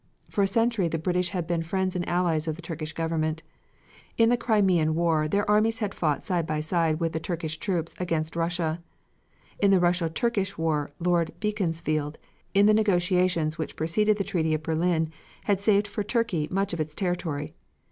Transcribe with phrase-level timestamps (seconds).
[0.31, 3.43] For a century the British had been the friends and allies of the Turkish Government.
[4.17, 7.93] In the Crimean War their armies had fought side by side with the Turkish troops
[7.99, 8.81] against Russia.
[9.59, 12.17] In the Russo Turkish War Lord Beaconsfield,
[12.55, 15.05] in the negotiations which preceded the treaty of Berlin,
[15.43, 17.53] had saved for Turkey much of its territory.